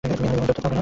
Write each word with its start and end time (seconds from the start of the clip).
তুমি 0.03 0.13
এখনো 0.13 0.27
বিমানে 0.35 0.45
চড়তে 0.47 0.61
চাও? 0.63 0.77